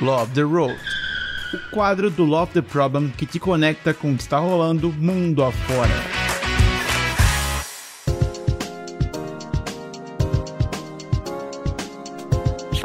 Love 0.00 0.34
the 0.34 0.42
Road. 0.42 0.76
O 1.54 1.58
quadro 1.70 2.10
do 2.10 2.22
Love 2.22 2.52
the 2.52 2.60
Problem 2.60 3.08
que 3.16 3.24
te 3.24 3.38
conecta 3.38 3.94
com 3.94 4.12
o 4.12 4.16
que 4.16 4.22
está 4.22 4.38
rolando 4.38 4.92
mundo 4.92 5.42
afora. 5.42 6.15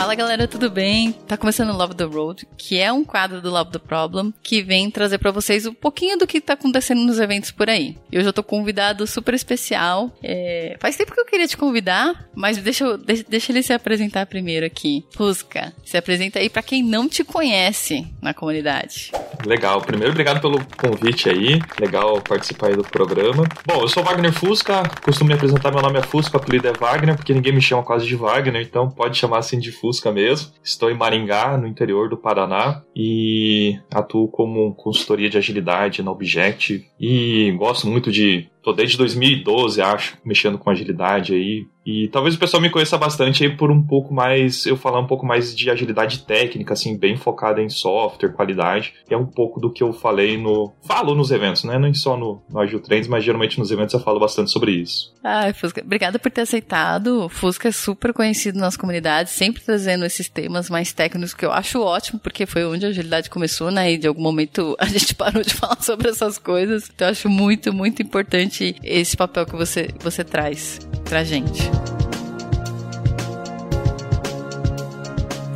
Fala 0.01 0.15
galera, 0.15 0.47
tudo 0.47 0.67
bem? 0.67 1.11
Tá 1.11 1.37
começando 1.37 1.69
o 1.69 1.77
Love 1.77 1.93
the 1.93 2.05
Road, 2.05 2.47
que 2.57 2.79
é 2.79 2.91
um 2.91 3.05
quadro 3.05 3.39
do 3.39 3.51
Love 3.51 3.69
the 3.71 3.77
Problem, 3.77 4.33
que 4.41 4.63
vem 4.63 4.89
trazer 4.89 5.19
para 5.19 5.29
vocês 5.29 5.67
um 5.67 5.75
pouquinho 5.75 6.17
do 6.17 6.25
que 6.25 6.41
tá 6.41 6.53
acontecendo 6.53 7.03
nos 7.03 7.19
eventos 7.19 7.51
por 7.51 7.69
aí. 7.69 7.95
E 8.11 8.17
hoje 8.17 8.27
eu 8.27 8.33
tô 8.33 8.41
com 8.41 8.55
um 8.55 8.59
convidado 8.61 9.05
super 9.05 9.35
especial. 9.35 10.11
É... 10.23 10.75
Faz 10.79 10.97
tempo 10.97 11.13
que 11.13 11.21
eu 11.21 11.25
queria 11.25 11.47
te 11.47 11.55
convidar, 11.55 12.27
mas 12.33 12.57
deixa, 12.57 12.83
eu, 12.83 12.97
deixa, 12.97 13.51
ele 13.51 13.61
se 13.61 13.73
apresentar 13.73 14.25
primeiro 14.25 14.65
aqui. 14.65 15.05
Fusca, 15.11 15.71
se 15.85 15.95
apresenta 15.95 16.39
aí 16.39 16.49
para 16.49 16.63
quem 16.63 16.81
não 16.81 17.07
te 17.07 17.23
conhece 17.23 18.07
na 18.19 18.33
comunidade. 18.33 19.11
Legal, 19.45 19.81
primeiro 19.81 20.11
obrigado 20.11 20.41
pelo 20.41 20.59
convite 20.77 21.29
aí, 21.29 21.61
legal 21.79 22.21
participar 22.21 22.67
aí 22.67 22.75
do 22.75 22.83
programa. 22.83 23.43
Bom, 23.65 23.81
eu 23.81 23.87
sou 23.87 24.03
Wagner 24.03 24.33
Fusca, 24.33 24.83
costumo 25.03 25.29
me 25.29 25.33
apresentar, 25.35 25.71
meu 25.71 25.81
nome 25.81 25.99
é 25.99 26.03
Fusca, 26.03 26.37
apelido 26.37 26.67
é 26.67 26.73
Wagner, 26.73 27.15
porque 27.15 27.33
ninguém 27.33 27.53
me 27.53 27.61
chama 27.61 27.83
quase 27.83 28.05
de 28.05 28.15
Wagner, 28.15 28.61
então 28.61 28.89
pode 28.89 29.17
chamar 29.17 29.39
assim 29.39 29.59
de 29.59 29.71
Fusca 29.71 30.01
Fusca 30.01 30.11
mesmo. 30.11 30.51
Estou 30.63 30.89
em 30.89 30.97
Maringá, 30.97 31.57
no 31.57 31.67
interior 31.67 32.09
do 32.09 32.17
Paraná, 32.17 32.81
e 32.95 33.77
atuo 33.91 34.27
como 34.29 34.73
consultoria 34.75 35.29
de 35.29 35.37
agilidade 35.37 36.01
na 36.01 36.11
Object. 36.11 36.85
E 36.99 37.51
gosto 37.57 37.87
muito 37.87 38.11
de. 38.11 38.49
Tô 38.63 38.71
desde 38.73 38.97
2012, 38.97 39.81
acho, 39.81 40.17
mexendo 40.23 40.57
com 40.57 40.69
agilidade 40.69 41.33
aí, 41.33 41.65
e 41.85 42.07
talvez 42.09 42.35
o 42.35 42.39
pessoal 42.39 42.61
me 42.61 42.69
conheça 42.69 42.97
bastante 42.97 43.43
aí 43.43 43.55
por 43.55 43.71
um 43.71 43.81
pouco 43.81 44.13
mais, 44.13 44.65
eu 44.65 44.77
falar 44.77 44.99
um 44.99 45.07
pouco 45.07 45.25
mais 45.25 45.55
de 45.55 45.69
agilidade 45.69 46.19
técnica, 46.19 46.73
assim, 46.73 46.97
bem 46.97 47.17
focada 47.17 47.61
em 47.61 47.69
software, 47.69 48.33
qualidade. 48.33 48.93
é 49.09 49.17
um 49.17 49.25
pouco 49.25 49.59
do 49.59 49.71
que 49.71 49.83
eu 49.83 49.91
falei 49.91 50.37
no. 50.37 50.73
Falo 50.83 51.15
nos 51.15 51.31
eventos, 51.31 51.63
né? 51.63 51.77
Não 51.77 51.93
só 51.93 52.15
no, 52.15 52.41
no 52.49 52.59
Agile 52.59 52.81
Trends, 52.81 53.07
mas 53.07 53.23
geralmente 53.23 53.59
nos 53.59 53.71
eventos 53.71 53.93
eu 53.93 53.99
falo 53.99 54.19
bastante 54.19 54.51
sobre 54.51 54.71
isso. 54.71 55.13
Ah, 55.23 55.51
Fusca, 55.53 55.81
obrigada 55.81 56.17
por 56.17 56.31
ter 56.31 56.41
aceitado. 56.41 57.27
Fusca 57.29 57.67
é 57.67 57.71
super 57.71 58.13
conhecido 58.13 58.59
nas 58.59 58.77
comunidades, 58.77 59.33
sempre 59.33 59.61
trazendo 59.61 60.05
esses 60.05 60.29
temas 60.29 60.69
mais 60.69 60.93
técnicos 60.93 61.33
que 61.33 61.45
eu 61.45 61.51
acho 61.51 61.81
ótimo, 61.81 62.19
porque 62.19 62.45
foi 62.45 62.63
onde 62.65 62.85
a 62.85 62.89
agilidade 62.89 63.29
começou, 63.29 63.71
né? 63.71 63.91
E 63.91 63.97
de 63.97 64.07
algum 64.07 64.21
momento 64.21 64.75
a 64.79 64.85
gente 64.85 65.15
parou 65.15 65.43
de 65.43 65.53
falar 65.53 65.81
sobre 65.81 66.09
essas 66.09 66.37
coisas. 66.37 66.89
Então 66.93 67.07
eu 67.07 67.11
acho 67.11 67.29
muito, 67.29 67.73
muito 67.73 68.01
importante 68.01 68.75
esse 68.83 69.17
papel 69.17 69.45
que 69.45 69.55
você, 69.55 69.89
você 69.99 70.23
traz 70.23 70.79
pra 71.11 71.25
gente. 71.25 71.69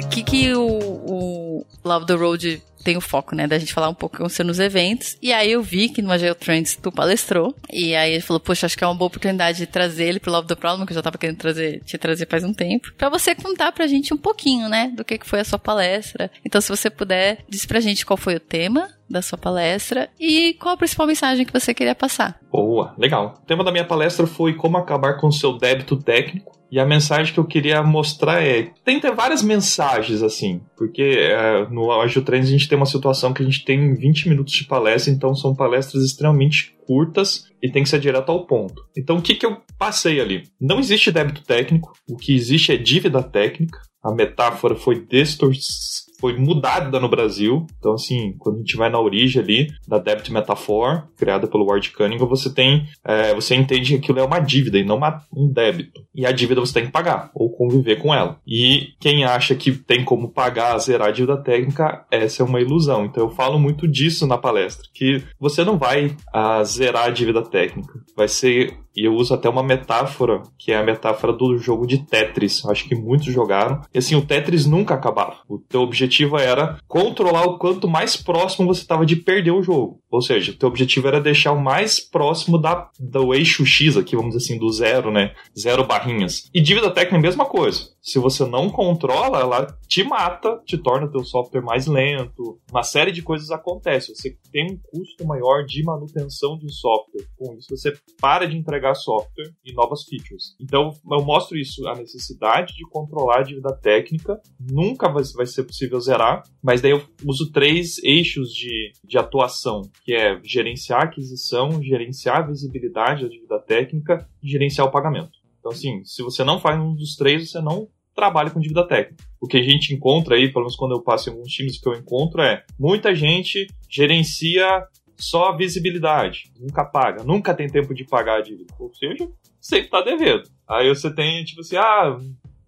O 0.03 0.07
que, 0.09 0.21
que 0.21 0.53
o, 0.53 0.67
o 0.67 1.65
Love 1.81 2.05
the 2.07 2.13
Road 2.13 2.61
tem 2.85 2.95
o 2.95 3.01
foco, 3.01 3.35
né, 3.35 3.47
da 3.47 3.57
gente 3.57 3.73
falar 3.73 3.89
um 3.89 3.95
pouco 3.95 4.17
com 4.17 4.29
você 4.29 4.43
nos 4.43 4.59
eventos. 4.59 5.17
E 5.19 5.33
aí 5.33 5.51
eu 5.51 5.63
vi 5.63 5.89
que 5.89 6.03
no 6.03 6.11
Agile 6.11 6.35
Trends 6.35 6.75
tu 6.75 6.91
palestrou. 6.91 7.53
E 7.73 7.95
aí 7.95 8.13
ele 8.13 8.21
falou, 8.21 8.39
poxa, 8.39 8.67
acho 8.67 8.77
que 8.77 8.83
é 8.83 8.87
uma 8.87 8.93
boa 8.93 9.07
oportunidade 9.07 9.57
de 9.57 9.65
trazer 9.65 10.05
ele 10.05 10.19
pro 10.19 10.31
Love 10.31 10.47
the 10.47 10.55
Problem, 10.55 10.85
que 10.85 10.93
eu 10.93 10.95
já 10.95 11.01
tava 11.01 11.17
querendo 11.17 11.37
trazer, 11.37 11.81
te 11.83 11.97
trazer 11.97 12.27
faz 12.29 12.43
um 12.43 12.53
tempo. 12.53 12.93
Pra 12.95 13.09
você 13.09 13.33
contar 13.33 13.71
pra 13.71 13.87
gente 13.87 14.13
um 14.13 14.17
pouquinho, 14.17 14.69
né, 14.69 14.93
do 14.95 15.03
que, 15.03 15.17
que 15.17 15.25
foi 15.25 15.39
a 15.39 15.43
sua 15.43 15.57
palestra. 15.57 16.31
Então, 16.45 16.61
se 16.61 16.69
você 16.69 16.89
puder, 16.89 17.39
diz 17.49 17.65
pra 17.65 17.79
gente 17.79 18.05
qual 18.05 18.17
foi 18.17 18.35
o 18.35 18.39
tema 18.39 18.87
da 19.09 19.21
sua 19.21 19.37
palestra 19.37 20.09
e 20.19 20.53
qual 20.55 20.75
a 20.75 20.77
principal 20.77 21.07
mensagem 21.07 21.45
que 21.45 21.53
você 21.53 21.73
queria 21.73 21.95
passar. 21.95 22.39
Boa, 22.51 22.93
legal. 22.97 23.39
O 23.41 23.45
tema 23.45 23.63
da 23.63 23.71
minha 23.71 23.85
palestra 23.85 24.27
foi 24.27 24.53
como 24.53 24.77
acabar 24.77 25.17
com 25.17 25.27
o 25.27 25.33
seu 25.33 25.57
débito 25.57 25.97
técnico 25.97 26.54
e 26.75 26.79
a 26.79 26.85
mensagem 26.85 27.33
que 27.33 27.39
eu 27.39 27.45
queria 27.45 27.81
mostrar 27.81 28.43
é: 28.43 28.69
tem 28.83 28.99
ter 28.99 29.15
várias 29.15 29.41
mensagens 29.41 30.21
assim, 30.21 30.59
porque 30.75 31.01
é, 31.01 31.65
no 31.69 31.89
Agile 31.89 32.25
Trends 32.25 32.49
a 32.49 32.51
gente 32.51 32.67
tem 32.67 32.75
uma 32.75 32.85
situação 32.85 33.31
que 33.31 33.41
a 33.41 33.45
gente 33.45 33.63
tem 33.63 33.95
20 33.95 34.27
minutos 34.27 34.53
de 34.53 34.65
palestra, 34.65 35.13
então 35.13 35.33
são 35.33 35.55
palestras 35.55 36.03
extremamente 36.03 36.75
curtas 36.85 37.45
e 37.63 37.71
tem 37.71 37.81
que 37.81 37.87
ser 37.87 38.01
direto 38.01 38.29
ao 38.29 38.45
ponto. 38.45 38.85
Então 38.97 39.15
o 39.15 39.21
que, 39.21 39.35
que 39.35 39.45
eu 39.45 39.61
passei 39.79 40.19
ali? 40.19 40.43
Não 40.59 40.77
existe 40.77 41.13
débito 41.13 41.43
técnico, 41.43 41.93
o 42.09 42.17
que 42.17 42.35
existe 42.35 42.73
é 42.73 42.77
dívida 42.77 43.23
técnica. 43.23 43.79
A 44.03 44.13
metáfora 44.13 44.75
foi 44.75 44.99
distorcida 44.99 46.04
foi 46.19 46.37
mudada 46.37 46.99
no 46.99 47.09
Brasil. 47.09 47.65
Então, 47.77 47.93
assim, 47.93 48.35
quando 48.37 48.55
a 48.55 48.59
gente 48.59 48.75
vai 48.75 48.89
na 48.89 48.99
origem 48.99 49.41
ali 49.41 49.67
da 49.87 49.97
Debit 49.97 50.31
Metaphor, 50.31 51.07
criada 51.17 51.47
pelo 51.47 51.65
Ward 51.65 51.91
Cunningham, 51.91 52.27
você 52.27 52.53
tem, 52.53 52.87
é, 53.03 53.33
você 53.33 53.55
entende 53.55 53.93
que 53.93 54.03
aquilo 54.03 54.19
é 54.19 54.23
uma 54.23 54.39
dívida 54.39 54.77
e 54.77 54.83
não 54.83 54.97
uma, 54.97 55.21
um 55.35 55.51
débito. 55.51 56.01
E 56.13 56.25
a 56.25 56.31
dívida 56.31 56.61
você 56.61 56.73
tem 56.73 56.85
que 56.85 56.91
pagar 56.91 57.29
ou 57.33 57.49
conviver 57.49 57.97
com 57.97 58.13
ela. 58.13 58.39
E 58.45 58.93
quem 58.99 59.23
acha 59.23 59.55
que 59.55 59.71
tem 59.71 60.03
como 60.03 60.29
pagar, 60.29 60.77
zerar 60.79 61.09
a 61.09 61.11
dívida 61.11 61.37
técnica, 61.37 62.05
essa 62.09 62.41
é 62.41 62.45
uma 62.45 62.61
ilusão. 62.61 63.05
Então, 63.05 63.23
eu 63.23 63.29
falo 63.29 63.59
muito 63.59 63.87
disso 63.87 64.25
na 64.27 64.37
palestra, 64.37 64.87
que 64.93 65.23
você 65.39 65.63
não 65.63 65.77
vai 65.77 66.15
a, 66.33 66.57
ah, 66.57 66.63
zerar 66.63 67.05
a 67.05 67.09
dívida 67.09 67.41
técnica. 67.41 67.93
Vai 68.15 68.27
ser 68.27 68.84
e 68.95 69.05
eu 69.05 69.13
uso 69.13 69.33
até 69.33 69.49
uma 69.49 69.63
metáfora, 69.63 70.41
que 70.57 70.71
é 70.71 70.77
a 70.77 70.83
metáfora 70.83 71.33
do 71.33 71.57
jogo 71.57 71.85
de 71.85 71.99
Tetris. 71.99 72.65
Acho 72.65 72.87
que 72.87 72.95
muitos 72.95 73.33
jogaram. 73.33 73.81
E 73.93 73.97
assim, 73.97 74.15
o 74.15 74.25
Tetris 74.25 74.65
nunca 74.65 74.93
acabava. 74.93 75.37
O 75.49 75.57
teu 75.57 75.81
objetivo 75.81 76.37
era 76.37 76.77
controlar 76.87 77.43
o 77.43 77.57
quanto 77.57 77.87
mais 77.87 78.15
próximo 78.15 78.67
você 78.67 78.81
estava 78.81 79.05
de 79.05 79.15
perder 79.15 79.51
o 79.51 79.63
jogo. 79.63 79.99
Ou 80.09 80.21
seja, 80.21 80.51
o 80.51 80.55
teu 80.55 80.69
objetivo 80.69 81.07
era 81.07 81.19
deixar 81.19 81.51
o 81.51 81.61
mais 81.61 81.99
próximo 81.99 82.57
da, 82.57 82.89
do 82.99 83.33
eixo 83.33 83.65
X 83.65 83.97
aqui, 83.97 84.15
vamos 84.15 84.33
dizer 84.33 84.45
assim, 84.45 84.59
do 84.59 84.71
zero, 84.71 85.11
né? 85.11 85.33
Zero 85.57 85.85
barrinhas. 85.85 86.49
E 86.53 86.61
dívida 86.61 86.89
técnica 86.89 87.17
é 87.17 87.19
a 87.19 87.21
mesma 87.21 87.45
coisa. 87.45 87.94
Se 88.05 88.19
você 88.19 88.45
não 88.45 88.69
controla, 88.69 89.39
ela 89.39 89.65
te 89.87 90.03
mata, 90.03 90.61
te 90.63 90.77
torna 90.77 91.07
o 91.07 91.11
teu 91.11 91.23
software 91.23 91.63
mais 91.63 91.87
lento. 91.87 92.61
Uma 92.69 92.83
série 92.83 93.11
de 93.11 93.23
coisas 93.23 93.49
acontece. 93.49 94.13
Você 94.13 94.37
tem 94.51 94.71
um 94.71 94.77
custo 94.77 95.25
maior 95.25 95.65
de 95.65 95.83
manutenção 95.83 96.55
de 96.55 96.71
software. 96.71 97.25
Com 97.35 97.55
isso, 97.55 97.75
você 97.75 97.91
para 98.21 98.45
de 98.45 98.55
entregar 98.55 98.93
software 98.93 99.51
e 99.65 99.73
novas 99.73 100.03
features. 100.03 100.55
Então, 100.61 100.91
eu 101.11 101.25
mostro 101.25 101.57
isso, 101.57 101.87
a 101.87 101.95
necessidade 101.95 102.75
de 102.75 102.87
controlar 102.87 103.39
a 103.39 103.43
dívida 103.43 103.75
técnica. 103.75 104.39
Nunca 104.59 105.09
vai, 105.09 105.47
ser 105.47 105.63
possível 105.63 105.99
zerar, 105.99 106.43
mas 106.61 106.81
daí 106.81 106.91
eu 106.91 107.01
uso 107.25 107.51
três 107.51 107.97
eixos 108.03 108.49
de, 108.49 108.91
de 109.03 109.17
atuação 109.17 109.81
que 110.03 110.13
é 110.13 110.39
gerenciar 110.43 111.01
a 111.01 111.05
aquisição, 111.05 111.81
gerenciar 111.81 112.37
a 112.37 112.47
visibilidade 112.47 113.23
da 113.23 113.29
dívida 113.29 113.59
técnica 113.59 114.29
e 114.43 114.47
gerenciar 114.47 114.85
o 114.85 114.91
pagamento. 114.91 115.43
Então, 115.65 115.71
assim, 115.73 116.03
se 116.03 116.21
você 116.21 116.43
não 116.43 116.59
faz 116.59 116.79
um 116.79 116.93
dos 116.93 117.15
três, 117.15 117.49
você 117.49 117.59
não 117.59 117.87
trabalha 118.15 118.49
com 118.49 118.59
dívida 118.59 118.87
técnica. 118.87 119.23
O 119.39 119.47
que 119.47 119.57
a 119.57 119.61
gente 119.61 119.93
encontra 119.93 120.35
aí, 120.35 120.47
pelo 120.51 120.65
menos 120.65 120.75
quando 120.75 120.93
eu 120.93 121.01
passo 121.01 121.29
em 121.29 121.33
alguns 121.33 121.51
times 121.51 121.79
que 121.79 121.87
eu 121.87 121.93
encontro, 121.93 122.41
é 122.41 122.63
muita 122.79 123.13
gente 123.13 123.67
gerencia 123.89 124.87
só 125.17 125.49
a 125.49 125.55
visibilidade, 125.55 126.51
nunca 126.59 126.83
paga, 126.83 127.23
nunca 127.23 127.53
tem 127.53 127.69
tempo 127.69 127.93
de 127.93 128.03
pagar 128.03 128.39
a 128.39 128.41
dívida. 128.41 128.73
Ou 128.79 128.93
seja, 128.93 129.29
sempre 129.61 129.89
tá 129.89 130.01
devendo. 130.01 130.49
Aí 130.67 130.89
você 130.89 131.13
tem, 131.13 131.43
tipo 131.43 131.61
assim, 131.61 131.77
ah, 131.77 132.17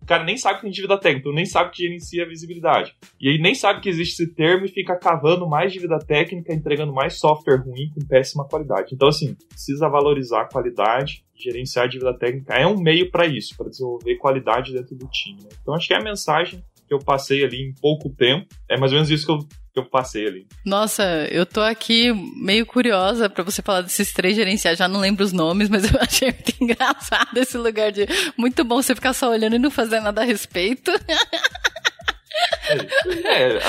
cara 0.08 0.24
nem 0.24 0.38
sabe 0.38 0.56
que 0.56 0.62
tem 0.64 0.72
dívida 0.72 0.98
técnica, 1.00 1.32
nem 1.32 1.46
sabe 1.46 1.72
que 1.72 1.84
gerencia 1.84 2.24
a 2.24 2.28
visibilidade. 2.28 2.96
E 3.20 3.30
aí 3.30 3.38
nem 3.38 3.54
sabe 3.54 3.82
que 3.82 3.90
existe 3.90 4.24
esse 4.24 4.34
termo 4.34 4.66
e 4.66 4.70
fica 4.70 4.96
cavando 4.96 5.48
mais 5.48 5.72
dívida 5.72 6.00
técnica, 6.00 6.54
entregando 6.54 6.94
mais 6.94 7.20
software 7.20 7.58
ruim 7.58 7.92
com 7.94 8.06
péssima 8.08 8.48
qualidade. 8.48 8.96
Então, 8.96 9.10
assim, 9.10 9.36
precisa 9.50 9.90
valorizar 9.90 10.42
a 10.42 10.46
qualidade, 10.46 11.24
gerenciar 11.36 11.86
a 11.86 11.88
dívida 11.88 12.18
técnica. 12.18 12.54
É 12.54 12.66
um 12.66 12.80
meio 12.80 13.12
para 13.12 13.28
isso, 13.28 13.56
para 13.56 13.70
desenvolver 13.70 14.16
qualidade 14.16 14.74
dentro 14.74 14.96
do 14.96 15.08
time. 15.08 15.44
Né? 15.44 15.50
Então, 15.62 15.74
acho 15.74 15.88
que 15.88 15.94
é 15.94 15.98
a 15.98 16.04
mensagem 16.04 16.64
que 16.88 16.94
eu 16.94 17.00
passei 17.00 17.44
ali 17.44 17.62
em 17.62 17.74
pouco 17.74 18.10
tempo. 18.10 18.48
É 18.70 18.78
mais 18.78 18.92
ou 18.92 18.98
menos 18.98 19.12
isso 19.12 19.26
que 19.26 19.32
eu 19.32 19.40
eu 19.80 19.86
passei 19.86 20.28
ali. 20.28 20.48
Nossa, 20.66 21.04
eu 21.32 21.46
tô 21.46 21.62
aqui 21.62 22.12
meio 22.36 22.66
curiosa 22.66 23.30
para 23.30 23.44
você 23.44 23.62
falar 23.62 23.82
desses 23.82 24.12
três 24.14 24.36
gerenciais. 24.36 24.78
Já 24.78 24.88
não 24.88 25.00
lembro 25.00 25.24
os 25.24 25.32
nomes, 25.32 25.70
mas 25.70 25.84
eu 25.92 26.00
achei 26.00 26.30
muito 26.32 26.54
engraçado 26.62 27.38
esse 27.38 27.58
lugar 27.58 27.92
de 27.92 28.08
muito 28.38 28.64
bom 28.64 28.82
você 28.82 28.96
ficar 28.96 29.14
só 29.14 29.30
olhando 29.30 29.56
e 29.56 29.60
não 29.60 29.72
fazer 29.72 30.00
nada 30.00 30.22
a 30.22 30.26
respeito. 30.26 30.92
É, 33.26 33.60